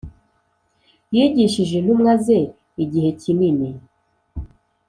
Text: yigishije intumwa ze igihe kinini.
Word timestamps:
yigishije 1.15 1.73
intumwa 1.77 2.13
ze 2.25 2.39
igihe 2.83 3.09
kinini. 3.21 3.69